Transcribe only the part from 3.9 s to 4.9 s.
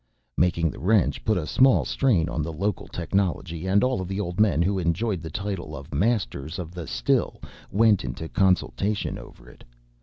of the old men who